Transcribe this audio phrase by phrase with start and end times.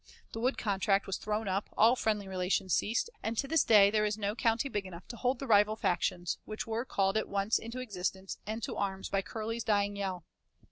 [0.33, 4.03] The wood contract was thrown up, all friendly relations ceased, and to this day there
[4.03, 7.59] is no county big enough to hold the rival factions which were called at once
[7.59, 10.23] into existence and to arms by Curley's dying yell.